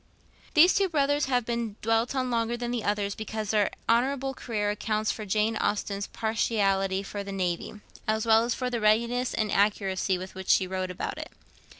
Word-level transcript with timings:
These 0.55 0.73
two 0.73 0.89
brothers 0.89 1.25
have 1.25 1.45
been 1.45 1.75
dwelt 1.83 2.15
on 2.15 2.31
longer 2.31 2.57
than 2.57 2.71
the 2.71 2.83
others 2.83 3.13
because 3.13 3.51
their 3.51 3.69
honourable 3.87 4.33
career 4.33 4.71
accounts 4.71 5.11
for 5.11 5.27
Jane 5.27 5.55
Austen's 5.57 6.07
partiality 6.07 7.03
for 7.03 7.23
the 7.23 7.31
Navy, 7.31 7.75
as 8.07 8.25
well 8.25 8.43
as 8.43 8.55
for 8.55 8.71
the 8.71 8.81
readiness 8.81 9.31
and 9.35 9.51
accuracy 9.51 10.17
with 10.17 10.33
which 10.33 10.49
she 10.49 10.65
wrote 10.65 10.89
about 10.89 11.19
it. 11.19 11.29